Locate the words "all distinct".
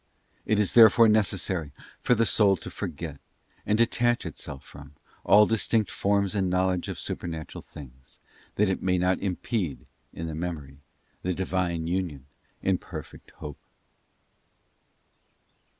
5.23-5.91